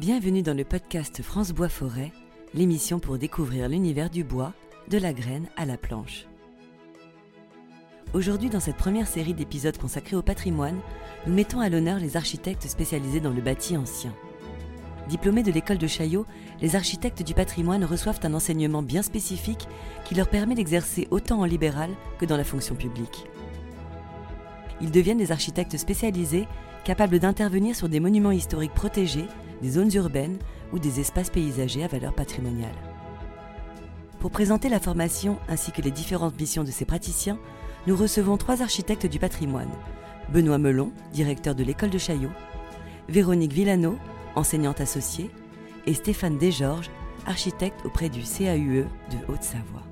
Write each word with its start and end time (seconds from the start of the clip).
Bienvenue 0.00 0.40
dans 0.40 0.56
le 0.56 0.64
podcast 0.64 1.20
France 1.20 1.52
Bois 1.52 1.68
Forêt, 1.68 2.10
l'émission 2.54 3.00
pour 3.00 3.18
découvrir 3.18 3.68
l'univers 3.68 4.08
du 4.08 4.24
bois, 4.24 4.54
de 4.88 4.96
la 4.96 5.12
graine 5.12 5.46
à 5.58 5.66
la 5.66 5.76
planche. 5.76 6.26
Aujourd'hui, 8.14 8.48
dans 8.48 8.60
cette 8.60 8.78
première 8.78 9.06
série 9.06 9.34
d'épisodes 9.34 9.76
consacrés 9.76 10.16
au 10.16 10.22
patrimoine, 10.22 10.80
nous 11.26 11.34
mettons 11.34 11.60
à 11.60 11.68
l'honneur 11.68 11.98
les 11.98 12.16
architectes 12.16 12.66
spécialisés 12.66 13.20
dans 13.20 13.34
le 13.34 13.42
bâti 13.42 13.76
ancien. 13.76 14.14
Diplômés 15.10 15.42
de 15.42 15.52
l'école 15.52 15.76
de 15.76 15.86
Chaillot, 15.86 16.24
les 16.62 16.76
architectes 16.76 17.22
du 17.22 17.34
patrimoine 17.34 17.84
reçoivent 17.84 18.20
un 18.22 18.32
enseignement 18.32 18.82
bien 18.82 19.02
spécifique 19.02 19.68
qui 20.06 20.14
leur 20.14 20.30
permet 20.30 20.54
d'exercer 20.54 21.08
autant 21.10 21.40
en 21.40 21.44
libéral 21.44 21.90
que 22.18 22.24
dans 22.24 22.38
la 22.38 22.44
fonction 22.44 22.74
publique. 22.74 23.26
Ils 24.80 24.92
deviennent 24.92 25.18
des 25.18 25.30
architectes 25.30 25.76
spécialisés 25.76 26.48
capables 26.84 27.18
d'intervenir 27.18 27.76
sur 27.76 27.90
des 27.90 28.00
monuments 28.00 28.30
historiques 28.30 28.72
protégés 28.72 29.26
des 29.62 29.70
zones 29.70 29.94
urbaines 29.94 30.38
ou 30.72 30.78
des 30.78 31.00
espaces 31.00 31.30
paysagers 31.30 31.84
à 31.84 31.88
valeur 31.88 32.14
patrimoniale. 32.14 32.74
Pour 34.18 34.30
présenter 34.30 34.68
la 34.68 34.80
formation 34.80 35.38
ainsi 35.48 35.72
que 35.72 35.82
les 35.82 35.90
différentes 35.90 36.38
missions 36.38 36.64
de 36.64 36.70
ces 36.70 36.84
praticiens, 36.84 37.38
nous 37.86 37.96
recevons 37.96 38.36
trois 38.36 38.60
architectes 38.62 39.06
du 39.06 39.18
patrimoine. 39.18 39.70
Benoît 40.32 40.58
Melon, 40.58 40.92
directeur 41.12 41.54
de 41.54 41.64
l'école 41.64 41.90
de 41.90 41.98
Chaillot, 41.98 42.30
Véronique 43.08 43.52
Villano, 43.52 43.96
enseignante 44.36 44.80
associée, 44.80 45.30
et 45.86 45.94
Stéphane 45.94 46.38
Desgeorges, 46.38 46.90
architecte 47.26 47.84
auprès 47.84 48.08
du 48.08 48.20
CAUE 48.20 48.84
de 48.84 49.32
Haute-Savoie. 49.32 49.82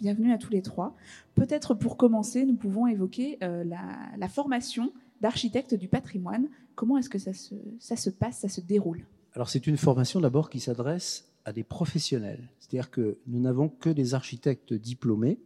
Bienvenue 0.00 0.32
à 0.32 0.38
tous 0.38 0.50
les 0.50 0.60
trois. 0.60 0.94
Peut-être 1.34 1.72
pour 1.72 1.96
commencer, 1.96 2.44
nous 2.44 2.56
pouvons 2.56 2.86
évoquer 2.86 3.38
euh, 3.42 3.64
la, 3.64 3.80
la 4.18 4.28
formation 4.28 4.92
d'architecte 5.24 5.74
du 5.74 5.88
patrimoine 5.88 6.48
Comment 6.74 6.98
est-ce 6.98 7.08
que 7.08 7.18
ça 7.18 7.32
se, 7.32 7.54
ça 7.78 7.96
se 7.96 8.10
passe, 8.10 8.40
ça 8.40 8.48
se 8.50 8.60
déroule? 8.60 9.06
Alors 9.32 9.48
c'est 9.48 9.66
une 9.66 9.78
formation 9.78 10.20
d'abord 10.20 10.50
qui 10.50 10.60
s'adresse 10.60 11.32
à 11.46 11.52
des 11.54 11.64
professionnels. 11.64 12.50
C'est-à-dire 12.58 12.90
que 12.90 13.16
nous 13.26 13.40
n'avons 13.40 13.70
que 13.70 13.88
des 13.88 14.12
architectes 14.12 14.74
diplômés 14.74 15.38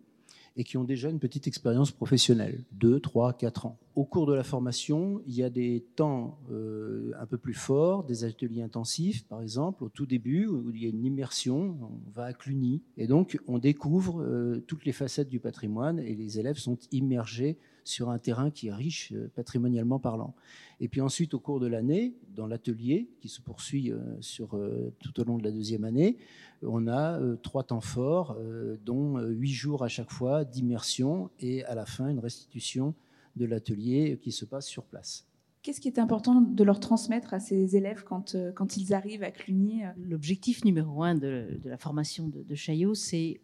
et 0.57 0.65
qui 0.65 0.77
ont 0.77 0.83
déjà 0.83 1.09
une 1.09 1.21
petite 1.21 1.47
expérience 1.47 1.93
professionnelle, 1.93 2.65
2, 2.73 2.99
3, 2.99 3.35
4 3.35 3.67
ans. 3.67 3.79
Au 3.95 4.05
cours 4.05 4.27
de 4.27 4.35
la 4.35 4.43
formation, 4.43 5.23
il 5.29 5.35
y 5.37 5.45
a 5.45 5.51
des 5.51 5.87
temps 5.95 6.41
euh, 6.51 7.13
un 7.21 7.27
peu 7.27 7.39
plus 7.39 7.55
forts, 7.55 8.03
des 8.03 8.25
ateliers 8.25 8.63
intensifs, 8.63 9.25
par 9.29 9.41
exemple, 9.41 9.85
au 9.85 9.89
tout 9.89 10.07
début, 10.07 10.49
où 10.49 10.73
il 10.75 10.83
y 10.83 10.87
a 10.87 10.89
une 10.89 11.05
immersion, 11.05 11.77
on 11.81 12.11
va 12.11 12.25
à 12.25 12.33
Cluny, 12.33 12.83
et 12.97 13.07
donc 13.07 13.39
on 13.47 13.59
découvre 13.59 14.21
euh, 14.21 14.65
toutes 14.67 14.85
les 14.85 14.93
facettes 14.93 15.29
du 15.29 15.39
patrimoine, 15.39 16.01
et 16.01 16.17
les 16.17 16.41
élèves 16.41 16.59
sont 16.59 16.79
immergés 16.91 17.59
sur 17.89 18.11
un 18.11 18.19
terrain 18.19 18.51
qui 18.51 18.69
est 18.69 18.73
riche 18.73 19.13
euh, 19.13 19.31
patrimonialement 19.35 19.99
parlant. 19.99 20.35
Et 20.81 20.89
puis 20.89 21.01
ensuite, 21.01 21.35
au 21.35 21.41
cours 21.41 21.59
de 21.59 21.67
l'année, 21.67 22.15
dans 22.35 22.47
l'atelier 22.47 23.09
qui 23.21 23.29
se 23.29 23.41
poursuit 23.41 23.91
euh, 23.91 23.99
sur, 24.21 24.57
euh, 24.57 24.93
tout 25.01 25.19
au 25.21 25.25
long 25.25 25.39
de 25.39 25.45
la 25.45 25.51
deuxième 25.51 25.85
année, 25.85 26.19
on 26.63 26.87
a 26.89 27.21
trois 27.43 27.63
temps 27.63 27.81
forts, 27.81 28.37
dont 28.85 29.21
huit 29.21 29.53
jours 29.53 29.85
à 29.85 29.89
chaque 29.89 30.11
fois 30.11 30.45
d'immersion 30.45 31.31
et 31.39 31.65
à 31.67 31.77
la 31.77 31.87
fin 31.87 32.09
une 32.09 32.19
restitution 32.19 32.95
de 33.37 33.45
l'atelier 33.45 34.19
qui 34.21 34.33
se 34.33 34.45
passe 34.45 34.67
sur 34.67 34.83
place. 34.83 35.25
Qu'est-ce 35.63 35.81
qui 35.81 35.87
est 35.87 36.01
important 36.01 36.41
de 36.41 36.65
leur 36.65 36.81
transmettre 36.81 37.33
à 37.33 37.39
ces 37.39 37.77
élèves 37.77 38.03
quand, 38.03 38.35
quand 38.57 38.77
ils 38.77 38.93
arrivent 38.93 39.23
à 39.23 39.31
Cluny 39.31 39.83
L'objectif 40.03 40.65
numéro 40.65 41.05
un 41.05 41.15
de, 41.15 41.61
la 41.65 41.79
formation 41.79 42.27
de, 42.27 42.43
de 42.43 42.55
Chaillot, 42.57 42.95
c'est 42.95 43.41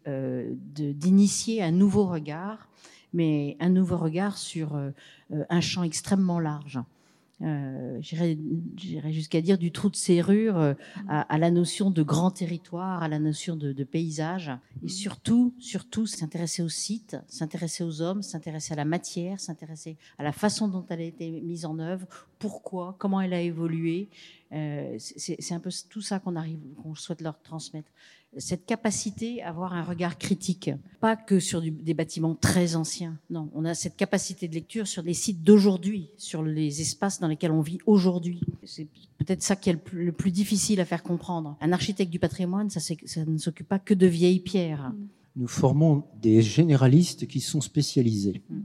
d'initier 0.75 1.63
un 1.63 1.71
nouveau 1.71 2.05
regard 2.05 2.67
mais 3.15 3.55
un 3.59 3.69
nouveau 3.69 3.97
regard 3.97 4.37
sur 4.37 4.75
euh, 4.75 4.91
euh, 5.31 5.43
un 5.49 5.61
champ 5.61 5.83
extrêmement 5.83 6.39
large. 6.39 6.79
Euh, 7.41 7.97
J'irais 8.01 8.37
jusqu'à 9.11 9.41
dire 9.41 9.57
du 9.57 9.71
trou 9.71 9.89
de 9.89 9.95
serrure 9.95 10.57
euh, 10.57 10.73
à, 11.09 11.37
la 11.37 11.51
notion 11.51 11.91
de 11.91 12.01
grand 12.01 12.31
territoire, 12.31 13.03
à 13.03 13.09
la 13.09 13.19
notion 13.19 13.57
de, 13.57 13.73
de 13.73 13.83
paysage, 13.83 14.51
et 14.83 14.87
surtout, 14.87 15.53
surtout 15.59 16.05
s'intéresser 16.05 16.61
au 16.61 16.69
site, 16.69 17.17
s'intéresser 17.27 17.83
aux 17.83 18.01
hommes, 18.01 18.21
s'intéresser 18.21 18.73
à 18.73 18.77
la 18.77 18.85
matière, 18.85 19.39
s'intéresser 19.39 19.97
à 20.17 20.23
la 20.23 20.31
façon 20.31 20.69
dont 20.69 20.85
elle 20.89 21.01
a 21.01 21.05
été 21.05 21.29
mise 21.41 21.65
en 21.65 21.77
œuvre, 21.79 22.07
pourquoi, 22.39 22.95
comment 22.99 23.19
elle 23.19 23.33
a 23.33 23.41
évolué. 23.41 24.07
Euh, 24.51 24.95
C'est 24.99 25.53
un 25.53 25.59
peu 25.59 25.71
tout 25.89 26.01
ça 26.01 26.19
qu'on 26.19 26.35
arrive, 26.35 26.59
qu'on 26.81 26.95
souhaite 26.95 27.21
leur 27.21 27.39
transmettre 27.41 27.91
cette 28.37 28.65
capacité 28.65 29.41
à 29.41 29.49
avoir 29.49 29.73
un 29.73 29.83
regard 29.83 30.17
critique, 30.17 30.69
pas 30.99 31.15
que 31.15 31.39
sur 31.39 31.61
des 31.61 31.93
bâtiments 31.93 32.35
très 32.35 32.75
anciens. 32.75 33.17
Non, 33.29 33.49
on 33.53 33.65
a 33.65 33.73
cette 33.73 33.95
capacité 33.95 34.47
de 34.47 34.53
lecture 34.53 34.87
sur 34.87 35.03
les 35.03 35.13
sites 35.13 35.43
d'aujourd'hui, 35.43 36.09
sur 36.17 36.43
les 36.43 36.81
espaces 36.81 37.19
dans 37.19 37.27
lesquels 37.27 37.51
on 37.51 37.61
vit 37.61 37.79
aujourd'hui. 37.85 38.41
C'est 38.63 38.87
peut-être 39.17 39.41
ça 39.41 39.55
qui 39.55 39.69
est 39.69 39.77
le 39.91 40.11
plus, 40.11 40.31
difficile 40.31 40.81
à 40.81 40.85
faire 40.85 41.03
comprendre. 41.03 41.55
Un 41.61 41.71
architecte 41.71 42.11
du 42.11 42.19
patrimoine, 42.19 42.69
ça, 42.69 42.79
ça 42.79 43.25
ne 43.25 43.37
s'occupe 43.37 43.67
pas 43.67 43.79
que 43.79 43.93
de 43.93 44.07
vieilles 44.07 44.41
pierres. 44.41 44.91
Nous 45.35 45.47
formons 45.47 46.03
des 46.21 46.41
généralistes 46.41 47.27
qui 47.27 47.39
sont 47.39 47.61
spécialisés. 47.61 48.41
Mm. 48.49 48.59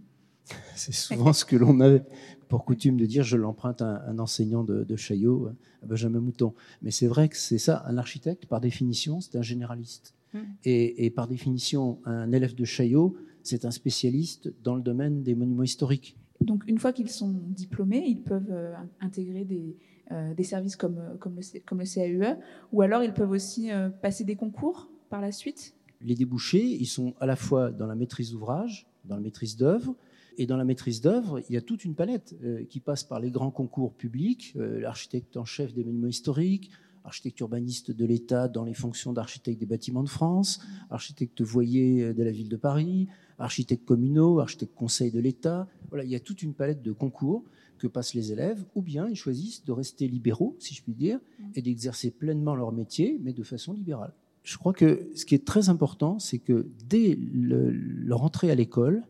C'est 0.74 0.94
souvent 0.94 1.32
ce 1.32 1.44
que 1.44 1.56
l'on 1.56 1.78
avait 1.80 2.02
pour 2.50 2.64
coutume 2.64 2.98
de 2.98 3.06
dire, 3.06 3.22
je 3.22 3.36
l'emprunte 3.36 3.80
à 3.80 4.04
un 4.06 4.18
enseignant 4.18 4.64
de, 4.64 4.82
de 4.82 4.96
Chaillot, 4.96 5.50
Benjamin 5.86 6.18
Mouton. 6.20 6.52
Mais 6.82 6.90
c'est 6.90 7.06
vrai 7.06 7.28
que 7.28 7.36
c'est 7.36 7.58
ça, 7.58 7.84
un 7.86 7.96
architecte, 7.96 8.44
par 8.44 8.60
définition, 8.60 9.20
c'est 9.20 9.38
un 9.38 9.42
généraliste. 9.42 10.14
Hmm. 10.34 10.40
Et, 10.64 11.10
par 11.10 11.28
définition, 11.28 12.00
un 12.04 12.32
élève 12.32 12.56
de 12.56 12.64
Chaillot, 12.64 13.16
c'est 13.44 13.64
un 13.64 13.70
spécialiste 13.70 14.52
dans 14.64 14.74
le 14.74 14.82
domaine 14.82 15.22
des 15.22 15.36
monuments 15.36 15.62
historiques. 15.62 16.16
Donc, 16.40 16.64
une 16.66 16.78
fois 16.78 16.92
qu'ils 16.92 17.08
sont 17.08 17.32
diplômés, 17.48 18.04
ils 18.06 18.20
peuvent 18.20 18.50
euh, 18.50 18.74
intégrer 19.00 19.44
des, 19.44 19.76
euh, 20.10 20.34
des 20.34 20.44
services 20.44 20.74
comme, 20.74 20.98
euh, 20.98 21.16
comme, 21.18 21.36
le, 21.36 21.60
comme 21.60 21.78
le 21.78 21.84
CAUE, 21.86 22.36
ou 22.72 22.82
alors 22.82 23.04
ils 23.04 23.14
peuvent 23.14 23.30
aussi 23.30 23.70
passer 24.02 24.24
des 24.24 24.34
concours 24.34 24.90
par 25.08 25.20
la 25.20 25.30
suite? 25.30 25.74
Les 26.00 26.16
débouchés, 26.16 26.64
ils 26.64 26.86
sont 26.86 27.14
à 27.20 27.26
la 27.26 27.36
fois 27.36 27.70
dans 27.70 27.86
la 27.86 27.94
maîtrise 27.94 28.32
d'ouvrage, 28.32 28.88
dans 29.04 29.14
la 29.14 29.22
maîtrise 29.22 29.56
d'œuvre, 29.56 29.94
et 30.36 30.46
dans 30.46 30.56
la 30.56 30.64
maîtrise 30.64 31.00
d'œuvre, 31.00 31.40
il 31.48 31.54
y 31.54 31.56
a 31.56 31.60
toute 31.60 31.84
une 31.84 31.94
palette 31.94 32.36
euh, 32.42 32.64
qui 32.64 32.80
passe 32.80 33.04
par 33.04 33.20
les 33.20 33.30
grands 33.30 33.50
concours 33.50 33.94
publics, 33.94 34.54
euh, 34.56 34.80
l'architecte 34.80 35.36
en 35.36 35.44
chef 35.44 35.74
des 35.74 35.84
monuments 35.84 36.08
historiques, 36.08 36.70
architecte 37.04 37.40
urbaniste 37.40 37.90
de 37.90 38.04
l'État 38.04 38.48
dans 38.48 38.64
les 38.64 38.74
fonctions 38.74 39.12
d'architecte 39.12 39.58
des 39.58 39.66
bâtiments 39.66 40.02
de 40.02 40.08
France, 40.08 40.60
architecte 40.90 41.40
voyer 41.42 42.02
euh, 42.02 42.14
de 42.14 42.22
la 42.22 42.30
ville 42.30 42.48
de 42.48 42.56
Paris, 42.56 43.08
architecte 43.38 43.84
communaux, 43.84 44.40
architecte 44.40 44.74
conseil 44.74 45.10
de 45.10 45.20
l'État. 45.20 45.66
Voilà, 45.88 46.04
il 46.04 46.10
y 46.10 46.16
a 46.16 46.20
toute 46.20 46.42
une 46.42 46.54
palette 46.54 46.82
de 46.82 46.92
concours 46.92 47.44
que 47.78 47.86
passent 47.86 48.14
les 48.14 48.32
élèves, 48.32 48.62
ou 48.74 48.82
bien 48.82 49.08
ils 49.08 49.16
choisissent 49.16 49.64
de 49.64 49.72
rester 49.72 50.06
libéraux, 50.06 50.54
si 50.58 50.74
je 50.74 50.82
puis 50.82 50.92
dire, 50.92 51.18
et 51.54 51.62
d'exercer 51.62 52.10
pleinement 52.10 52.54
leur 52.54 52.72
métier, 52.72 53.18
mais 53.22 53.32
de 53.32 53.42
façon 53.42 53.72
libérale. 53.72 54.12
Je 54.42 54.58
crois 54.58 54.72
que 54.72 55.08
ce 55.14 55.24
qui 55.24 55.34
est 55.34 55.46
très 55.46 55.70
important, 55.70 56.18
c'est 56.18 56.38
que 56.38 56.66
dès 56.88 57.18
leur 57.18 58.22
entrée 58.22 58.50
à 58.50 58.54
l'école, 58.54 59.02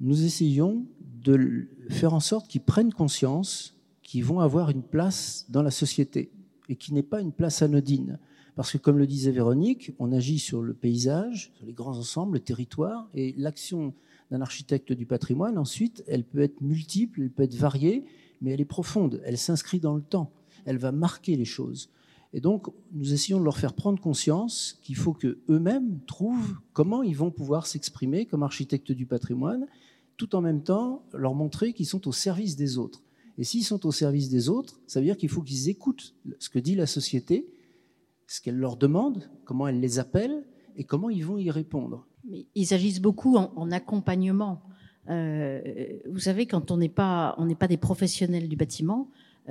nous 0.00 0.24
essayons 0.24 0.86
de 1.00 1.68
faire 1.90 2.14
en 2.14 2.20
sorte 2.20 2.48
qu'ils 2.48 2.62
prennent 2.62 2.92
conscience 2.92 3.74
qu'ils 4.02 4.24
vont 4.24 4.40
avoir 4.40 4.70
une 4.70 4.82
place 4.82 5.46
dans 5.50 5.62
la 5.62 5.70
société 5.70 6.30
et 6.68 6.76
qui 6.76 6.94
n'est 6.94 7.02
pas 7.02 7.20
une 7.20 7.32
place 7.32 7.62
anodine. 7.62 8.18
Parce 8.56 8.72
que, 8.72 8.78
comme 8.78 8.98
le 8.98 9.06
disait 9.06 9.30
Véronique, 9.30 9.92
on 9.98 10.12
agit 10.12 10.38
sur 10.38 10.62
le 10.62 10.74
paysage, 10.74 11.52
sur 11.56 11.66
les 11.66 11.72
grands 11.72 11.96
ensembles, 11.96 12.34
le 12.34 12.40
territoire, 12.40 13.08
et 13.14 13.34
l'action 13.36 13.94
d'un 14.30 14.40
architecte 14.40 14.92
du 14.92 15.06
patrimoine, 15.06 15.58
ensuite, 15.58 16.02
elle 16.08 16.24
peut 16.24 16.40
être 16.40 16.60
multiple, 16.60 17.22
elle 17.22 17.30
peut 17.30 17.44
être 17.44 17.54
variée, 17.54 18.04
mais 18.40 18.50
elle 18.50 18.60
est 18.60 18.64
profonde, 18.64 19.20
elle 19.24 19.38
s'inscrit 19.38 19.78
dans 19.78 19.94
le 19.94 20.02
temps, 20.02 20.32
elle 20.64 20.78
va 20.78 20.90
marquer 20.90 21.36
les 21.36 21.44
choses. 21.44 21.90
Et 22.32 22.40
donc, 22.40 22.66
nous 22.92 23.12
essayons 23.12 23.40
de 23.40 23.44
leur 23.44 23.56
faire 23.56 23.72
prendre 23.72 24.00
conscience 24.00 24.78
qu'il 24.82 24.96
faut 24.96 25.14
qu'eux-mêmes 25.14 26.00
trouvent 26.06 26.58
comment 26.72 27.02
ils 27.02 27.16
vont 27.16 27.30
pouvoir 27.30 27.66
s'exprimer 27.66 28.26
comme 28.26 28.42
architectes 28.42 28.92
du 28.92 29.06
patrimoine 29.06 29.66
tout 30.18 30.34
en 30.34 30.42
même 30.42 30.62
temps 30.62 31.04
leur 31.14 31.32
montrer 31.34 31.72
qu'ils 31.72 31.86
sont 31.86 32.06
au 32.06 32.12
service 32.12 32.56
des 32.56 32.76
autres. 32.76 33.02
Et 33.38 33.44
s'ils 33.44 33.64
sont 33.64 33.86
au 33.86 33.92
service 33.92 34.28
des 34.28 34.48
autres, 34.48 34.80
ça 34.86 35.00
veut 35.00 35.06
dire 35.06 35.16
qu'il 35.16 35.28
faut 35.30 35.42
qu'ils 35.42 35.70
écoutent 35.70 36.14
ce 36.40 36.50
que 36.50 36.58
dit 36.58 36.74
la 36.74 36.86
société, 36.86 37.48
ce 38.26 38.40
qu'elle 38.42 38.56
leur 38.56 38.76
demande, 38.76 39.30
comment 39.44 39.68
elle 39.68 39.80
les 39.80 39.98
appelle 40.00 40.44
et 40.76 40.84
comment 40.84 41.08
ils 41.08 41.24
vont 41.24 41.38
y 41.38 41.50
répondre. 41.50 42.06
ils 42.54 42.74
agissent 42.74 43.00
beaucoup 43.00 43.36
en, 43.36 43.70
accompagnement. 43.70 44.62
Euh, 45.08 45.60
vous 46.10 46.18
savez, 46.18 46.46
quand 46.46 46.70
on 46.72 46.76
n'est 46.76 46.88
pas, 46.88 47.36
des 47.68 47.76
professionnels 47.76 48.48
du 48.48 48.56
bâtiment, 48.56 49.08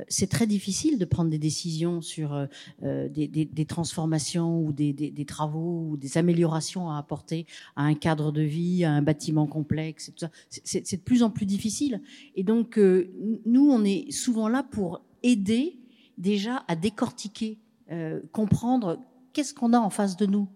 c'est 0.07 0.29
très 0.29 0.47
difficile 0.47 0.97
de 0.97 1.05
prendre 1.05 1.29
des 1.29 1.39
décisions 1.39 2.01
sur 2.01 2.33
euh, 2.33 2.45
euh, 2.83 3.09
des, 3.09 3.65
transformations 3.65 4.61
ou 4.61 4.71
des, 4.71 5.25
travaux 5.25 5.87
ou 5.89 5.97
des 5.97 6.17
améliorations 6.17 6.89
à 6.89 6.97
apporter 6.97 7.45
à 7.75 7.83
un 7.83 7.93
cadre 7.93 8.31
de 8.31 8.41
vie, 8.41 8.83
à 8.83 8.91
un 8.91 9.01
bâtiment 9.01 9.47
complexe. 9.47 10.11
C'est 10.49 10.95
de 10.95 11.01
plus 11.01 11.23
en 11.23 11.29
plus 11.29 11.45
difficile. 11.45 12.01
Et 12.35 12.43
donc, 12.43 12.77
nous, 12.77 13.69
on 13.69 13.83
est 13.83 14.11
souvent 14.11 14.47
là 14.47 14.63
pour 14.63 15.01
aider 15.23 15.77
déjà 16.17 16.63
à 16.67 16.75
décortiquer, 16.75 17.57
comprendre 18.31 18.99
qu'est-ce 19.33 19.53
qu'on 19.53 19.73
a 19.73 19.79
en 19.79 19.89
face 19.89 20.17
de 20.17 20.25
nous 20.25 20.47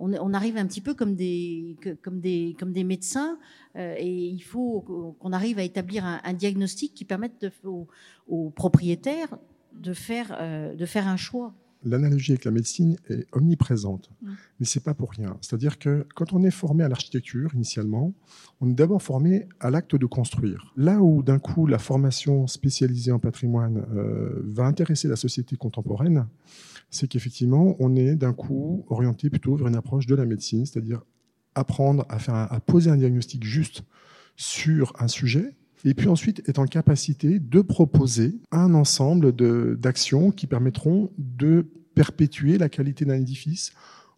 on, 0.00 0.34
arrive 0.34 0.56
un 0.56 0.66
petit 0.66 0.80
peu 0.80 0.94
comme 0.94 1.14
des, 1.14 1.76
comme 2.02 2.20
des, 2.20 2.56
comme 2.58 2.72
des 2.72 2.84
médecins 2.84 3.38
euh, 3.76 3.94
et 3.98 4.08
il 4.08 4.40
faut 4.40 4.80
qu'on 5.18 5.32
arrive 5.32 5.58
à 5.58 5.62
établir 5.62 6.04
un, 6.04 6.32
diagnostic 6.32 6.94
qui 6.94 7.04
permette 7.04 7.46
aux, 7.64 8.50
propriétaires 8.50 9.36
de 9.74 9.92
faire, 9.92 10.36
euh, 10.40 10.74
de 10.74 10.86
faire 10.86 11.06
un 11.06 11.16
choix. 11.16 11.54
L'analogie 11.82 12.32
avec 12.32 12.44
la 12.44 12.50
médecine 12.50 12.96
est 13.08 13.26
omniprésente, 13.32 14.10
mm. 14.20 14.32
mais 14.58 14.66
c'est 14.66 14.82
pas 14.82 14.92
pour 14.92 15.12
rien. 15.12 15.38
C'est-à-dire 15.40 15.78
que 15.78 16.06
quand 16.14 16.32
on 16.34 16.42
est 16.42 16.50
formé 16.50 16.84
à 16.84 16.88
l'architecture 16.88 17.54
initialement, 17.54 18.12
on 18.60 18.68
est 18.70 18.74
d'abord 18.74 19.02
formé 19.02 19.46
à 19.60 19.70
l'acte 19.70 19.96
de 19.96 20.06
construire. 20.06 20.72
Là 20.76 21.00
où 21.00 21.22
d'un 21.22 21.38
coup 21.38 21.66
la 21.66 21.78
formation 21.78 22.46
spécialisée 22.46 23.12
en 23.12 23.18
patrimoine 23.18 23.84
euh, 23.94 24.42
va 24.44 24.64
intéresser 24.64 25.08
la 25.08 25.16
société 25.16 25.56
contemporaine, 25.56 26.26
c'est 26.90 27.08
qu'effectivement 27.08 27.76
on 27.78 27.96
est 27.96 28.16
d'un 28.16 28.32
coup 28.32 28.84
orienté 28.88 29.30
plutôt 29.30 29.56
vers 29.56 29.68
une 29.68 29.76
approche 29.76 30.06
de 30.06 30.14
la 30.14 30.26
médecine, 30.26 30.66
c'est-à-dire 30.66 31.02
apprendre 31.54 32.04
à, 32.08 32.18
faire 32.18 32.34
à 32.34 32.60
poser 32.60 32.90
un 32.90 32.96
diagnostic 32.96 33.44
juste 33.44 33.82
sur 34.36 34.92
un 34.98 35.08
sujet 35.08 35.56
et 35.84 35.94
puis 35.94 36.08
ensuite 36.08 36.42
être 36.48 36.58
en 36.58 36.66
capacité 36.66 37.38
de 37.38 37.60
proposer 37.60 38.38
un 38.50 38.74
ensemble 38.74 39.32
d'actions 39.78 40.30
qui 40.30 40.46
permettront 40.46 41.10
de 41.18 41.66
perpétuer 41.94 42.58
la 42.58 42.68
qualité 42.68 43.04
d'un 43.04 43.14
édifice 43.14 43.72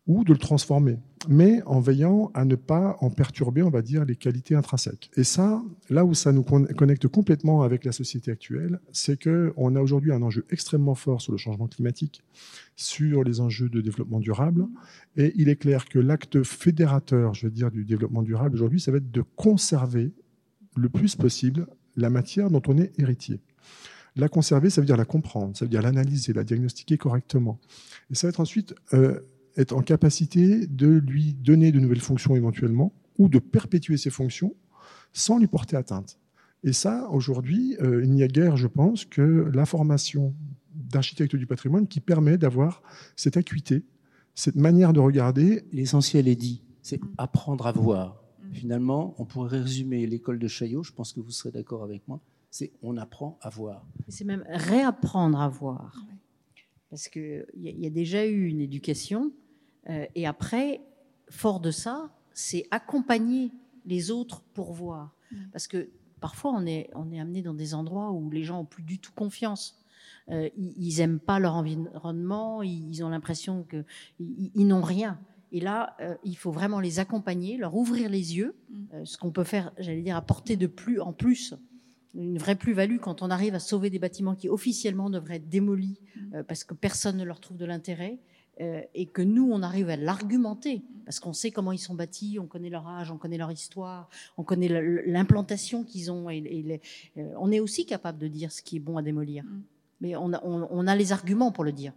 ou 0.06 0.25
de 0.25 0.32
le 0.32 0.38
transformer, 0.38 0.99
mais 1.28 1.62
en 1.64 1.81
veillant 1.81 2.32
à 2.34 2.44
ne 2.44 2.56
pas 2.56 2.96
en 3.00 3.10
perturber, 3.10 3.62
on 3.62 3.70
va 3.70 3.82
dire, 3.82 4.04
les 4.04 4.16
qualités 4.16 4.56
intrinsèques. 4.56 5.10
Et 5.16 5.22
ça, 5.22 5.62
là 5.90 6.04
où 6.04 6.12
ça 6.12 6.32
nous 6.32 6.43
connecte 6.43 7.06
complètement 7.06 7.62
avec 7.62 7.84
la 7.84 7.93
société 7.93 8.32
actuelle, 8.32 8.81
c'est 8.90 9.22
qu'on 9.22 9.76
a 9.76 9.81
aujourd'hui 9.81 10.12
un 10.12 10.22
enjeu 10.22 10.44
extrêmement 10.50 10.96
fort 10.96 11.20
sur 11.20 11.31
le 11.31 11.38
changement 11.38 11.69
climatique, 11.69 12.25
sur 12.75 13.22
les 13.22 13.40
enjeux 13.40 13.69
de 13.69 13.81
développement 13.81 14.19
durable, 14.19 14.66
et 15.16 15.32
il 15.37 15.49
est 15.49 15.56
clair 15.56 15.84
que 15.84 16.00
l'acte 16.00 16.43
fédérateur, 16.43 17.34
je 17.34 17.46
veux 17.46 17.52
dire, 17.52 17.70
du 17.70 17.84
développement 17.84 18.22
durable 18.22 18.56
aujourd'hui, 18.56 18.81
ça 18.81 18.90
va 18.90 18.96
être 18.96 19.12
de 19.12 19.22
conserver 19.37 20.12
le 20.76 20.88
plus 20.88 21.14
possible 21.14 21.66
la 21.96 22.10
matière 22.10 22.50
dont 22.50 22.62
on 22.66 22.78
est 22.78 22.99
héritier. 22.99 23.40
La 24.16 24.28
conserver, 24.28 24.69
ça 24.69 24.81
veut 24.81 24.87
dire 24.87 24.96
la 24.96 25.04
comprendre, 25.04 25.56
ça 25.56 25.64
veut 25.64 25.70
dire 25.70 25.81
l'analyser, 25.81 26.32
la 26.32 26.44
diagnostiquer 26.44 26.99
correctement. 26.99 27.58
Et 28.10 28.14
ça 28.14 28.26
va 28.26 28.31
être 28.31 28.40
ensuite 28.40 28.75
euh, 28.93 29.20
être 29.56 29.72
en 29.72 29.82
capacité 29.82 30.66
de 30.66 30.88
lui 30.88 31.34
donner 31.34 31.72
de 31.72 31.81
nouvelles 31.81 32.00
fonctions 32.00 32.37
éventuellement, 32.37 32.93
ou 33.19 33.28
de 33.28 33.38
perpétuer 33.38 33.96
ses 33.96 34.10
fonctions 34.10 34.54
sans 35.12 35.38
lui 35.38 35.46
porter 35.46 35.76
atteinte. 35.76 36.19
Et 36.64 36.72
ça, 36.72 37.08
aujourd'hui, 37.10 37.76
euh, 37.81 38.02
il 38.04 38.12
n'y 38.12 38.22
a 38.22 38.28
guère, 38.28 38.56
je 38.56 38.66
pense, 38.66 39.04
que 39.04 39.50
la 39.52 39.66
formation 39.66 40.34
d'architecte 40.75 41.37
du 41.37 41.46
patrimoine 41.46 41.87
qui 41.87 42.00
permet 42.00 42.38
d'avoir 42.38 42.82
cette 43.16 43.37
acuité, 43.37 43.84
cette 44.34 44.56
manière 44.56 44.93
de 44.93 45.00
regarder. 45.00 45.64
L'essentiel 45.72 46.28
est 46.28 46.37
dit, 46.37 46.62
c'est 46.82 47.00
apprendre 47.19 47.66
à 47.66 47.72
voir 47.72 48.22
finalement, 48.52 49.14
on 49.19 49.25
pourrait 49.25 49.58
résumer 49.58 50.06
l'école 50.06 50.38
de 50.38 50.49
Chaillot, 50.49 50.82
je 50.82 50.93
pense 50.93 51.12
que 51.12 51.20
vous 51.20 51.31
serez 51.31 51.50
d'accord 51.50 51.82
avec 51.82 52.06
moi, 52.06 52.20
c'est 52.50 52.72
on 52.82 52.96
apprend 52.96 53.38
à 53.40 53.49
voir. 53.49 53.84
C'est 54.08 54.25
même 54.25 54.44
réapprendre 54.49 55.40
à 55.40 55.49
voir. 55.49 55.96
Parce 56.92 57.08
qu'il 57.08 57.46
y, 57.56 57.86
a 57.86 57.90
déjà 57.90 58.26
eu 58.26 58.48
une 58.48 58.60
éducation, 58.60 59.32
euh, 59.88 60.04
et 60.14 60.26
après, 60.26 60.82
fort 61.30 61.58
de 61.58 61.70
ça, 61.70 62.14
c'est 62.34 62.66
accompagner 62.70 63.50
les 63.86 64.10
autres 64.10 64.42
pour 64.52 64.74
voir. 64.74 65.16
Parce 65.52 65.66
que 65.66 65.88
parfois, 66.20 66.52
on 66.54 66.66
est, 66.66 66.90
on 66.94 67.10
est 67.10 67.18
amené 67.18 67.40
dans 67.40 67.54
des 67.54 67.72
endroits 67.72 68.10
où 68.12 68.30
les 68.30 68.44
gens 68.44 68.60
ont 68.60 68.66
plus 68.66 68.82
du 68.82 68.98
tout 68.98 69.12
confiance. 69.14 69.82
Euh, 70.30 70.50
ils 70.58 70.98
n'aiment 70.98 71.18
pas 71.18 71.38
leur 71.38 71.54
environnement, 71.54 72.62
ils, 72.62 73.02
ont 73.02 73.08
l'impression 73.08 73.64
qu'ils 73.64 74.50
ils, 74.54 74.66
n'ont 74.66 74.82
rien. 74.82 75.18
Et 75.50 75.60
là, 75.60 75.96
euh, 76.02 76.14
il 76.24 76.36
faut 76.36 76.52
vraiment 76.52 76.78
les 76.78 76.98
accompagner, 76.98 77.56
leur 77.56 77.74
ouvrir 77.74 78.10
les 78.10 78.36
yeux, 78.36 78.54
mm. 78.68 78.84
euh, 78.92 79.04
ce 79.06 79.16
qu'on 79.16 79.30
peut 79.30 79.44
faire, 79.44 79.72
j'allais 79.78 80.02
dire, 80.02 80.16
apporter 80.16 80.58
de 80.58 80.66
plus 80.66 81.00
en 81.00 81.14
plus, 81.14 81.54
une 82.14 82.38
vraie 82.38 82.56
plus-value 82.56 82.99
quand 82.99 83.23
on 83.23 83.31
arrive 83.31 83.55
à 83.55 83.59
sauver 83.59 83.91
des 83.91 83.99
bâtiments 83.99 84.35
qui 84.35 84.49
officiellement 84.49 85.11
devraient 85.11 85.37
être 85.37 85.49
démolis 85.49 86.00
mm. 86.00 86.35
euh, 86.35 86.43
parce 86.43 86.64
que 86.64 86.75
personne 86.75 87.17
ne 87.17 87.25
leur 87.25 87.41
trouve 87.41 87.56
de 87.56 87.64
l'intérêt. 87.64 88.19
et 88.94 89.06
que 89.06 89.23
nous, 89.23 89.49
on 89.50 89.62
arrive 89.62 89.88
à 89.88 89.97
l'argumenter, 89.97 90.82
parce 91.06 91.19
qu'on 91.20 91.32
sait 91.32 91.50
comment 91.50 91.73
ils 91.73 91.79
sont 91.79 91.94
bâtis, 91.94 92.38
on 92.38 92.47
connaît 92.47 92.69
leur 92.69 92.87
âge, 92.87 93.11
on 93.11 93.17
connaît 93.17 93.38
leur 93.38 93.50
histoire, 93.50 94.11
on 94.37 94.44
connaît 94.44 94.69
l'implantation 95.06 95.85
qu'ils 95.85 96.12
ont, 96.12 96.29
et, 96.29 96.81
on 97.17 97.50
est 97.50 97.61
aussi 97.61 97.87
capable 97.87 98.19
de 98.19 98.29
dire 98.29 98.53
ce 98.53 98.62
qui 98.62 98.76
est 98.76 98.81
bon 98.81 98.99
à 98.99 99.03
démolir. 99.03 99.43
Mm. 99.44 99.62
Mais 100.03 100.17
on 100.17 100.31
on 100.43 100.87
a 100.87 100.94
les 100.94 101.12
arguments 101.12 101.50
pour 101.50 101.64
le 101.64 101.73
dire 101.73 101.94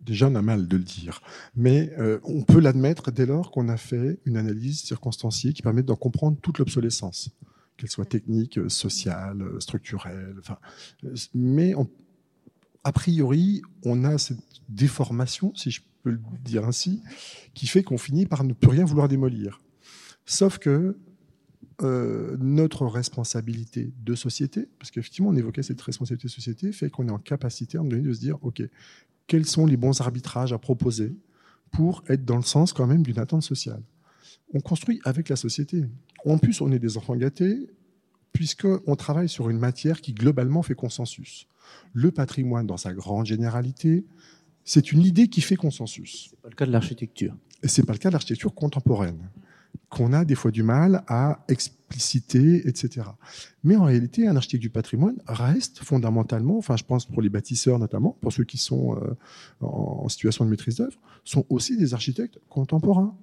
déjà, 0.00 0.28
on 0.28 0.34
a 0.34 0.42
mal 0.42 0.68
de 0.68 0.76
le 0.76 0.82
dire, 0.82 1.20
mais 1.54 1.92
euh, 1.98 2.18
on 2.24 2.42
peut 2.42 2.60
l'admettre 2.60 3.10
dès 3.10 3.26
lors 3.26 3.50
qu'on 3.50 3.68
a 3.68 3.76
fait 3.76 4.18
une 4.24 4.36
analyse 4.36 4.80
circonstanciée 4.82 5.52
qui 5.52 5.62
permet 5.62 5.82
d'en 5.82 5.96
comprendre 5.96 6.38
toute 6.40 6.58
l'obsolescence, 6.58 7.30
qu'elle 7.76 7.90
soit 7.90 8.06
technique, 8.06 8.58
sociale, 8.68 9.44
structurelle. 9.60 10.36
Enfin, 10.38 10.58
mais 11.34 11.74
a 12.84 12.92
priori, 12.92 13.62
on 13.84 14.04
a 14.04 14.18
cette 14.18 14.38
déformation, 14.68 15.54
si 15.54 15.70
je 15.70 15.80
peux 16.02 16.10
le 16.10 16.20
dire 16.44 16.64
ainsi, 16.64 17.02
qui 17.54 17.66
fait 17.66 17.82
qu'on 17.82 17.98
finit 17.98 18.26
par 18.26 18.44
ne 18.44 18.52
plus 18.52 18.70
rien 18.70 18.84
vouloir 18.84 19.08
démolir. 19.08 19.60
Sauf 20.24 20.58
que 20.58 20.96
euh, 21.82 22.36
notre 22.38 22.86
responsabilité 22.86 23.92
de 24.02 24.14
société, 24.14 24.68
parce 24.78 24.90
qu'effectivement 24.90 25.30
on 25.30 25.36
évoquait 25.36 25.62
cette 25.62 25.80
responsabilité 25.80 26.28
de 26.28 26.32
société, 26.32 26.72
fait 26.72 26.90
qu'on 26.90 27.08
est 27.08 27.12
en 27.12 27.18
capacité 27.18 27.76
à 27.76 27.80
un 27.80 27.84
moment 27.84 27.96
donné 27.96 28.08
de 28.08 28.12
se 28.12 28.20
dire, 28.20 28.38
OK, 28.42 28.62
quels 29.26 29.46
sont 29.46 29.66
les 29.66 29.76
bons 29.76 30.00
arbitrages 30.00 30.52
à 30.52 30.58
proposer 30.58 31.16
pour 31.70 32.02
être 32.08 32.24
dans 32.24 32.36
le 32.36 32.42
sens 32.42 32.72
quand 32.72 32.86
même 32.86 33.02
d'une 33.02 33.18
attente 33.18 33.42
sociale. 33.42 33.82
On 34.54 34.60
construit 34.60 35.00
avec 35.04 35.28
la 35.28 35.36
société. 35.36 35.84
En 36.24 36.38
plus, 36.38 36.60
on 36.60 36.70
est 36.72 36.78
des 36.78 36.96
enfants 36.96 37.16
gâtés 37.16 37.68
puisqu'on 38.32 38.96
travaille 38.96 39.30
sur 39.30 39.48
une 39.48 39.58
matière 39.58 40.02
qui 40.02 40.12
globalement 40.12 40.62
fait 40.62 40.74
consensus. 40.74 41.48
Le 41.94 42.10
patrimoine, 42.10 42.66
dans 42.66 42.76
sa 42.76 42.92
grande 42.92 43.24
généralité, 43.24 44.04
c'est 44.62 44.92
une 44.92 45.02
idée 45.02 45.28
qui 45.28 45.40
fait 45.40 45.56
consensus. 45.56 46.26
Ce 46.26 46.30
n'est 46.30 46.42
pas 46.42 46.48
le 46.50 46.54
cas 46.54 46.66
de 46.66 46.72
l'architecture. 46.72 47.34
Et 47.62 47.68
ce 47.68 47.80
n'est 47.80 47.86
pas 47.86 47.94
le 47.94 47.98
cas 47.98 48.10
de 48.10 48.12
l'architecture 48.12 48.54
contemporaine 48.54 49.30
qu'on 49.88 50.12
a 50.12 50.24
des 50.24 50.34
fois 50.34 50.50
du 50.50 50.62
mal 50.62 51.04
à 51.06 51.44
expliciter, 51.48 52.68
etc. 52.68 53.06
Mais 53.62 53.76
en 53.76 53.84
réalité, 53.84 54.26
un 54.26 54.36
architecte 54.36 54.62
du 54.62 54.70
patrimoine 54.70 55.16
reste 55.26 55.78
fondamentalement, 55.78 56.58
enfin 56.58 56.76
je 56.76 56.84
pense 56.84 57.06
pour 57.06 57.22
les 57.22 57.28
bâtisseurs 57.28 57.78
notamment, 57.78 58.16
pour 58.20 58.32
ceux 58.32 58.44
qui 58.44 58.58
sont 58.58 58.96
euh, 58.96 59.16
en 59.64 60.08
situation 60.08 60.44
de 60.44 60.50
maîtrise 60.50 60.76
d'œuvre, 60.76 60.98
sont 61.24 61.44
aussi 61.48 61.76
des 61.76 61.94
architectes 61.94 62.38
contemporains. 62.48 63.16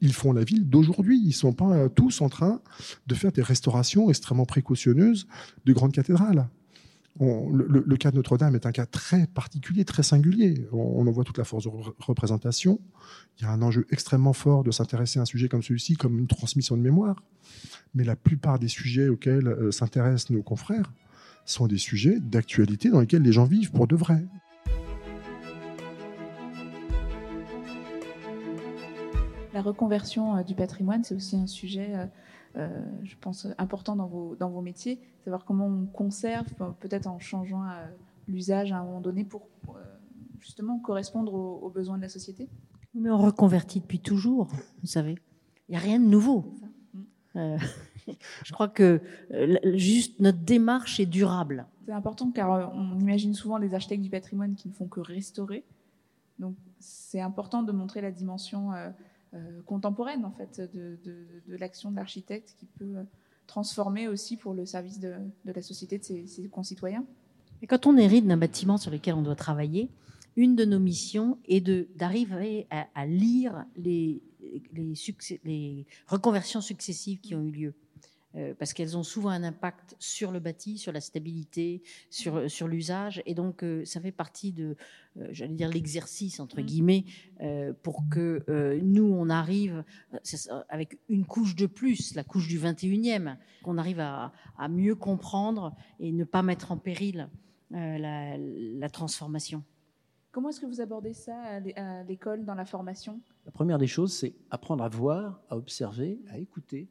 Ils 0.00 0.12
font 0.12 0.32
la 0.32 0.44
ville 0.44 0.68
d'aujourd'hui. 0.68 1.18
Ils 1.22 1.28
ne 1.28 1.32
sont 1.32 1.52
pas 1.52 1.72
euh, 1.72 1.88
tous 1.88 2.20
en 2.20 2.28
train 2.28 2.60
de 3.06 3.14
faire 3.14 3.32
des 3.32 3.42
restaurations 3.42 4.10
extrêmement 4.10 4.46
précautionneuses 4.46 5.26
de 5.64 5.72
grandes 5.72 5.92
cathédrales 5.92 6.48
le, 7.20 7.96
cas 7.96 8.10
de 8.10 8.16
Notre-Dame 8.16 8.54
est 8.54 8.66
un 8.66 8.72
cas 8.72 8.86
très 8.86 9.26
particulier, 9.26 9.84
très 9.84 10.02
singulier. 10.02 10.66
On, 10.72 11.06
en 11.06 11.10
voit 11.10 11.24
toute 11.24 11.38
la 11.38 11.44
force 11.44 11.64
de 11.64 11.70
représentation. 11.98 12.80
Il 13.38 13.44
y 13.44 13.46
a 13.46 13.50
un 13.50 13.62
enjeu 13.62 13.86
extrêmement 13.90 14.32
fort 14.32 14.64
de 14.64 14.70
s'intéresser 14.70 15.18
à 15.18 15.22
un 15.22 15.26
sujet 15.26 15.48
comme 15.48 15.62
celui-ci, 15.62 15.96
comme 15.96 16.18
une 16.18 16.26
transmission 16.26 16.76
de 16.76 16.82
mémoire. 16.82 17.22
Mais 17.94 18.04
la 18.04 18.16
plupart 18.16 18.58
des 18.58 18.68
sujets 18.68 19.08
auxquels 19.08 19.48
euh, 19.48 19.70
s'intéressent 19.70 20.30
nos 20.30 20.42
confrères 20.42 20.92
sont 21.44 21.66
des 21.66 21.78
sujets 21.78 22.18
d'actualité 22.20 22.90
dans 22.90 23.00
lesquels 23.00 23.22
les 23.22 23.32
gens 23.32 23.44
vivent 23.44 23.70
pour 23.70 23.86
de 23.86 23.96
vrai. 23.96 24.26
La 29.56 29.62
reconversion 29.62 30.36
euh, 30.36 30.42
du 30.42 30.54
patrimoine, 30.54 31.02
c'est 31.02 31.14
aussi 31.14 31.34
un 31.34 31.46
sujet 31.46 31.94
euh, 31.94 32.04
euh, 32.58 32.68
je 33.04 33.16
pense, 33.18 33.48
important 33.56 33.96
dans 33.96 34.06
vos, 34.06 34.36
dans 34.36 34.50
vos 34.50 34.60
métiers, 34.60 35.00
savoir 35.24 35.46
comment 35.46 35.66
on 35.66 35.86
conserve, 35.86 36.46
peut-être 36.78 37.06
en 37.06 37.18
changeant 37.18 37.64
l'usage 38.28 38.72
à 38.72 38.76
un 38.76 38.84
moment 38.84 39.00
donné 39.00 39.24
pour 39.24 39.48
justement 40.40 40.78
correspondre 40.78 41.32
aux, 41.32 41.70
besoins 41.70 41.96
de 41.96 42.02
la 42.02 42.10
société 42.10 42.48
Mais 42.94 43.10
on 43.10 43.16
reconvertit 43.16 43.80
depuis 43.80 43.98
toujours, 43.98 44.46
vous 44.80 44.86
savez. 44.86 45.16
Il 45.68 45.72
n'y 45.72 45.76
a 45.76 45.80
rien 45.80 46.00
de 46.00 46.06
nouveau. 46.06 46.54
je 47.34 48.52
crois 48.52 48.68
que 48.68 49.00
juste 49.74 50.20
notre 50.20 50.38
démarche 50.38 51.00
est 51.00 51.06
durable. 51.06 51.66
C'est 51.86 51.92
important 51.92 52.30
car 52.30 52.74
on 52.74 52.98
imagine 52.98 53.32
souvent 53.32 53.56
les 53.56 53.74
architectes 53.74 54.02
du 54.02 54.10
patrimoine 54.10 54.54
qui 54.54 54.68
ne 54.68 54.74
font 54.74 54.86
que 54.86 55.00
restaurer. 55.00 55.64
Donc 56.38 56.56
c'est 56.78 57.20
important 57.22 57.62
de 57.62 57.72
montrer 57.72 58.00
la 58.02 58.10
dimension 58.10 58.72
contemporaine 59.66 60.24
en 60.24 60.32
fait 60.32 60.60
de, 60.72 60.98
l'action 61.48 61.90
de 61.90 61.96
l'architecte 61.96 62.54
qui 62.58 62.66
peut 62.66 62.96
euh, 62.96 63.02
transformer 63.46 64.08
aussi 64.08 64.36
pour 64.36 64.54
le 64.54 64.66
service 64.66 64.98
de, 64.98 65.14
la 65.44 65.62
société 65.62 65.98
de 65.98 66.04
ses, 66.04 66.48
concitoyens. 66.48 67.04
Quand 67.68 67.86
on 67.86 67.96
hérite 67.96 68.26
d'un 68.26 68.36
bâtiment 68.36 68.76
sur 68.76 68.90
lequel 68.90 69.14
on 69.14 69.22
doit 69.22 69.36
travailler, 69.36 69.90
une 70.36 70.56
de 70.56 70.64
nos 70.64 70.78
missions 70.78 71.38
est 71.46 71.66
d'arriver 71.96 72.66
à, 72.70 73.06
lire 73.06 73.64
les, 73.76 74.22
les, 74.72 74.92
les, 75.44 75.86
reconversions 76.06 76.60
successives 76.60 77.20
qui 77.20 77.34
ont 77.34 77.42
eu 77.42 77.50
lieu. 77.50 77.74
Euh, 78.34 78.54
parce 78.58 78.74
qu'elles 78.74 78.98
ont 78.98 79.02
souvent 79.02 79.30
un 79.30 79.44
impact 79.44 79.96
sur 79.98 80.30
le 80.30 80.40
bâti, 80.40 80.76
sur 80.76 80.92
la 80.92 81.00
stabilité, 81.00 81.82
sur, 82.10 82.50
sur 82.50 82.68
l'usage. 82.68 83.22
Et 83.24 83.34
donc, 83.34 83.62
euh, 83.62 83.84
ça 83.86 84.00
fait 84.00 84.12
partie 84.12 84.52
de, 84.52 84.76
euh, 85.16 85.28
j'allais 85.30 85.54
dire, 85.54 85.70
l'exercice, 85.70 86.38
entre 86.38 86.60
mm. 86.60 86.64
guillemets, 86.64 87.04
pour 87.82 88.04
que 88.10 88.44
nous, 88.82 89.04
on 89.04 89.30
arrive 89.30 89.84
avec 90.68 90.98
une 91.08 91.24
couche 91.24 91.54
de 91.54 91.66
plus, 91.66 92.14
la 92.14 92.24
couche 92.24 92.48
du 92.48 92.58
21e, 92.58 93.36
qu'on 93.62 93.78
arrive 93.78 94.00
à, 94.00 94.32
à, 94.58 94.68
mieux 94.68 94.94
comprendre 94.94 95.74
et 96.00 96.12
ne 96.12 96.24
pas 96.24 96.42
mettre 96.42 96.72
en 96.72 96.76
péril 96.76 97.28
la, 97.70 98.88
transformation. 98.90 99.62
Comment 100.32 100.48
est-ce 100.48 100.60
que 100.60 100.66
vous 100.66 100.80
abordez 100.80 101.12
ça 101.12 101.36
à 101.40 102.02
l'école, 102.04 102.44
dans 102.44 102.54
la 102.54 102.64
formation? 102.64 103.20
La 103.44 103.52
première 103.52 103.78
des 103.78 103.86
choses, 103.86 104.12
c'est 104.12 104.34
apprendre 104.50 104.82
à 104.84 104.88
voir, 104.88 105.40
à 105.50 105.56
observer, 105.56 106.20
à 106.30 106.38
écouter, 106.38 106.88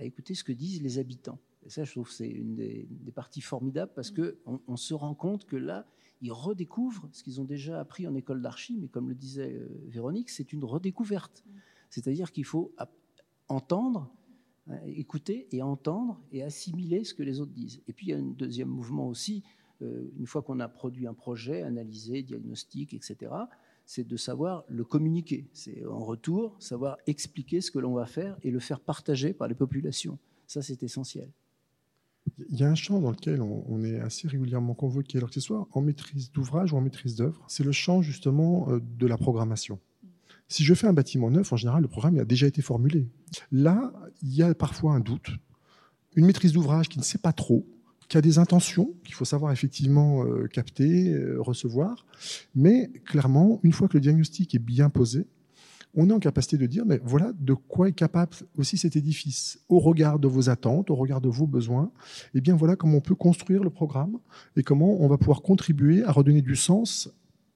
à 0.00 0.04
écouter 0.04 0.34
ce 0.34 0.42
que 0.42 0.52
disent 0.52 0.82
les 0.82 0.98
habitants. 0.98 1.38
Et 1.64 1.68
ça, 1.68 1.84
je 1.84 1.92
trouve 1.92 2.08
que 2.08 2.14
c'est 2.14 2.28
une 2.28 2.56
des, 2.56 2.88
parties 3.14 3.42
formidables 3.42 3.92
parce 3.94 4.10
qu'on 4.10 4.60
on 4.66 4.76
se 4.76 4.94
rend 4.94 5.14
compte 5.14 5.44
que 5.44 5.56
là, 5.56 5.86
ils 6.22 6.32
redécouvrent 6.32 7.08
ce 7.12 7.22
qu'ils 7.22 7.40
ont 7.40 7.44
déjà 7.44 7.80
appris 7.80 8.06
en 8.06 8.14
école 8.14 8.40
d'archi, 8.40 8.78
mais 8.78 8.88
comme 8.88 9.08
le 9.08 9.14
disait 9.14 9.54
euh, 9.54 9.68
Véronique, 9.88 10.30
c'est 10.30 10.52
une 10.52 10.64
redécouverte. 10.64 11.44
C'est-à-dire 11.90 12.32
qu'il 12.32 12.44
faut 12.44 12.74
entendre, 13.48 14.10
hein, 14.68 14.78
écouter 14.86 15.48
et 15.52 15.62
entendre 15.62 16.20
et 16.32 16.42
assimiler 16.42 17.04
ce 17.04 17.14
que 17.14 17.22
les 17.22 17.40
autres 17.40 17.52
disent. 17.52 17.82
Et 17.88 17.92
puis 17.92 18.06
il 18.06 18.10
y 18.10 18.12
a 18.14 18.18
un 18.18 18.22
deuxième 18.22 18.68
mouvement 18.68 19.08
aussi, 19.08 19.42
euh, 19.82 20.10
une 20.16 20.26
fois 20.26 20.42
qu'on 20.42 20.60
a 20.60 20.68
produit 20.68 21.06
un 21.06 21.14
projet, 21.14 21.62
analysé, 21.62 22.22
diagnostic, 22.22 22.94
etc., 22.94 23.32
c'est 23.90 24.06
de 24.06 24.16
savoir 24.16 24.62
le 24.68 24.84
communiquer. 24.84 25.48
C'est 25.52 25.84
en 25.84 25.98
retour 25.98 26.54
savoir 26.60 26.96
expliquer 27.08 27.60
ce 27.60 27.72
que 27.72 27.80
l'on 27.80 27.92
va 27.92 28.06
faire 28.06 28.38
et 28.44 28.52
le 28.52 28.60
faire 28.60 28.78
partager 28.78 29.32
par 29.32 29.48
les 29.48 29.56
populations. 29.56 30.16
Ça, 30.46 30.62
c'est 30.62 30.84
essentiel. 30.84 31.28
Il 32.50 32.60
y 32.60 32.62
a 32.62 32.70
un 32.70 32.76
champ 32.76 33.00
dans 33.00 33.10
lequel 33.10 33.42
on, 33.42 33.82
est 33.82 33.98
assez 33.98 34.28
régulièrement 34.28 34.74
convoqué, 34.74 35.18
alors 35.18 35.30
que 35.30 35.34
ce 35.34 35.40
soit 35.40 35.66
en 35.72 35.80
maîtrise 35.80 36.30
d'ouvrage 36.30 36.72
ou 36.72 36.76
en 36.76 36.80
maîtrise 36.80 37.16
d'œuvre, 37.16 37.44
c'est 37.48 37.64
le 37.64 37.72
champ 37.72 38.00
justement 38.00 38.70
euh, 38.70 38.78
de 38.80 39.08
la 39.08 39.16
programmation. 39.16 39.80
Si 40.46 40.62
je 40.62 40.74
fais 40.74 40.86
un 40.86 40.92
bâtiment 40.92 41.28
neuf, 41.28 41.52
en 41.52 41.56
général, 41.56 41.82
le 41.82 41.88
programme 41.88 42.16
a 42.20 42.24
déjà 42.24 42.46
été 42.46 42.62
formulé. 42.62 43.08
Là, 43.50 43.92
il 44.22 44.32
y 44.32 44.44
a 44.44 44.54
parfois 44.54 44.94
un 44.94 45.00
doute, 45.00 45.30
une 46.14 46.26
maîtrise 46.26 46.52
d'ouvrage 46.52 46.88
qui 46.88 47.00
ne 47.00 47.04
sait 47.04 47.18
pas 47.18 47.32
trop, 47.32 47.66
qui 48.10 48.18
a 48.18 48.20
des 48.20 48.38
intentions 48.38 48.92
qu'il 49.04 49.14
faut 49.14 49.24
savoir 49.24 49.52
effectivement 49.52 50.24
euh, 50.24 50.48
capter, 50.48 51.12
euh, 51.12 51.40
recevoir, 51.40 52.04
mais 52.56 52.90
clairement, 53.06 53.60
une 53.62 53.72
fois 53.72 53.86
que 53.86 53.94
le 53.94 54.00
diagnostic 54.00 54.52
est 54.54 54.58
bien 54.58 54.90
posé, 54.90 55.28
on 55.94 56.10
est 56.10 56.12
en 56.12 56.18
capacité 56.18 56.58
de 56.58 56.66
dire, 56.66 56.84
mais 56.84 57.00
voilà 57.04 57.32
de 57.38 57.54
quoi 57.54 57.88
est 57.88 57.92
capable 57.92 58.32
aussi 58.58 58.76
cet 58.78 58.96
édifice, 58.96 59.60
au 59.68 59.78
regard 59.78 60.18
de 60.18 60.26
vos 60.26 60.50
attentes, 60.50 60.90
au 60.90 60.96
regard 60.96 61.20
de 61.20 61.28
vos 61.28 61.46
besoins. 61.46 61.92
Et 62.26 62.38
eh 62.38 62.40
bien 62.40 62.56
voilà 62.56 62.74
comment 62.74 62.96
on 62.96 63.00
peut 63.00 63.14
construire 63.14 63.62
le 63.62 63.70
programme 63.70 64.18
et 64.56 64.64
comment 64.64 65.00
on 65.00 65.06
va 65.06 65.16
pouvoir 65.16 65.40
contribuer 65.40 66.02
à 66.02 66.10
redonner 66.10 66.42
du 66.42 66.56
sens 66.56 67.10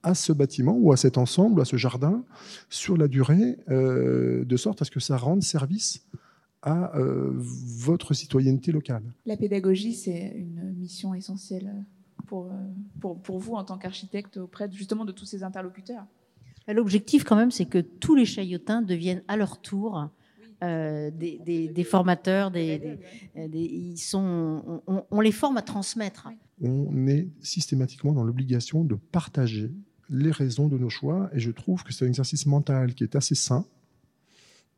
à 0.05 0.15
ce 0.15 0.33
bâtiment 0.33 0.77
ou 0.79 0.93
à 0.93 0.97
cet 0.97 1.19
ensemble, 1.19 1.63
à 1.63 1.65
ce 1.65 1.77
jardin, 1.77 2.25
sur 2.69 2.97
la 2.97 3.09
durée, 3.09 3.59
euh, 3.71 4.45
de 4.45 4.57
sorte 4.57 4.83
à 4.83 4.85
ce 4.85 4.91
que 4.93 5.01
ça 5.01 5.17
rende 5.17 5.43
service 5.43 6.07
à 6.65 6.97
euh, 6.97 7.31
votre 7.35 8.15
citoyenneté 8.15 8.73
locale. 8.73 9.05
La 9.27 9.37
pédagogie, 9.37 9.95
c'est 9.95 10.35
une 10.35 10.75
mission 10.77 11.15
essentielle 11.15 11.73
pour, 12.27 12.51
pour, 13.01 13.21
pour 13.21 13.39
vous 13.39 13.55
en 13.55 13.65
tant 13.65 13.79
qu'architecte 13.79 14.39
auprès 14.39 14.71
justement 14.73 15.05
de 15.05 15.13
tous 15.13 15.27
ces 15.27 15.45
interlocuteurs. 15.45 16.07
L'objectif, 16.67 17.25
quand 17.25 17.37
même, 17.37 17.51
c'est 17.51 17.67
que 17.67 17.79
tous 17.79 18.15
les 18.15 18.25
chaillotins 18.25 18.81
deviennent 18.81 19.23
à 19.29 19.37
leur 19.37 19.61
tour 19.61 20.09
euh, 20.63 21.11
des, 21.11 21.85
formateurs. 21.85 22.51
Des, 22.51 22.99
ils 23.37 23.99
sont, 23.99 24.83
on, 25.11 25.21
les 25.21 25.33
forme 25.33 25.59
à 25.59 25.63
transmettre. 25.63 26.29
On 26.63 27.07
est 27.07 27.29
systématiquement 27.41 28.13
dans 28.13 28.25
l'obligation 28.25 28.83
de 28.85 28.95
partager 28.95 29.71
les 30.09 30.31
raisons 30.31 30.69
de 30.69 30.79
nos 30.79 30.91
choix, 30.91 31.29
et 31.35 31.41
je 31.41 31.51
trouve 31.51 31.83
que 31.83 31.93
c'est 31.93 32.05
un 32.05 32.09
exercice 32.09 32.47
mental 32.47 32.95
qui 32.95 33.05
est 33.05 33.17
assez 33.17 33.35
sain. 33.35 33.67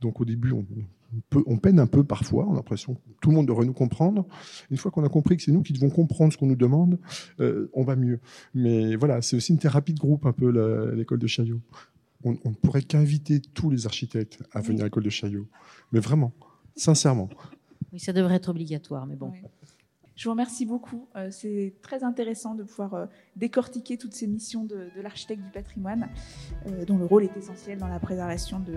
Donc 0.00 0.21
au 0.21 0.25
début, 0.25 0.53
on, 0.53 0.65
on 1.47 1.57
peine 1.57 1.79
un 1.79 1.87
peu 1.87 2.05
parfois, 2.05 2.47
on 2.47 2.53
a 2.53 2.57
l'impression 2.57 2.95
que 2.95 3.00
tout 3.21 3.31
le 3.31 3.37
monde 3.37 3.47
devrait 3.47 3.67
nous 3.67 3.73
comprendre. 3.73 4.26
Une 4.71 4.76
fois 4.76 4.91
qu'on 4.91 5.05
a 5.05 5.09
compris 5.09 5.37
que 5.37 5.43
c'est 5.43 5.53
nous 5.53 5.62
qui 5.62 5.73
devons 5.73 5.91
comprendre 5.91 6.33
ce 6.33 6.38
qu'on 6.38 6.47
nous 6.47 6.57
demande, 6.57 6.99
euh, 7.41 7.71
on 7.75 7.85
va 7.85 7.97
mieux. 7.97 8.21
Mais 8.55 8.97
voilà, 8.97 9.23
c'est 9.23 9.37
aussi 9.37 9.53
une 9.53 9.59
thérapie 9.59 9.95
de 9.95 9.99
groupe 9.99 10.26
un 10.26 10.33
peu 10.33 10.50
l'école 10.95 11.19
de 11.19 11.26
Chaillot. 11.26 11.61
On 12.25 12.33
ne 12.33 12.55
pourrait 12.55 12.83
qu'inviter 12.83 13.41
tous 13.41 13.71
les 13.71 13.87
architectes 13.87 14.43
à 14.53 14.61
venir 14.61 14.83
à 14.83 14.85
l'école 14.87 15.05
de 15.05 15.11
Chaillot. 15.11 15.47
Mais 15.93 16.00
vraiment, 16.00 16.33
sincèrement. 16.75 17.29
Oui, 17.93 18.00
ça 18.00 18.12
devrait 18.12 18.35
être 18.35 18.49
obligatoire, 18.49 19.07
mais 19.07 19.15
bon. 19.15 19.33
Je 20.16 20.25
vous 20.25 20.30
remercie 20.30 20.64
beaucoup. 20.64 21.06
Euh, 21.14 21.28
c'est 21.30 21.75
très 21.82 22.02
intéressant 22.02 22.54
de 22.54 22.62
pouvoir 22.62 22.94
euh, 22.94 23.06
décortiquer 23.37 23.99
toutes 23.99 24.14
ces 24.14 24.26
missions 24.26 24.64
de, 24.64 24.88
l'architecte 25.02 25.42
du 25.42 25.50
patrimoine, 25.50 26.08
euh, 26.66 26.87
dont 26.87 26.96
le 26.96 27.04
rôle 27.04 27.25
est 27.25 27.37
essentiel 27.37 27.78
dans 27.78 27.88
la 27.88 28.00
préservation 28.00 28.58
bah, 28.58 28.73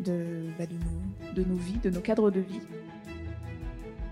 de, 0.00 1.42
nos, 1.42 1.56
vies, 1.56 1.78
de 1.82 1.90
nos 1.90 2.00
cadres 2.00 2.30
de 2.30 2.40
vie. 2.40 2.60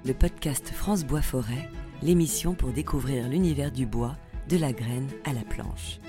Le 0.04 0.12
podcast 0.12 0.70
France 0.70 1.04
Bois 1.04 1.22
Forêt, 1.22 1.68
l'émission 2.02 2.54
pour 2.54 2.72
découvrir 2.72 3.28
l'univers 3.28 3.70
du 3.70 3.86
bois, 3.86 4.16
de 4.48 4.56
la 4.56 4.72
graine 4.72 5.06
à 5.24 5.32
la 5.32 5.42
planche. 5.42 6.00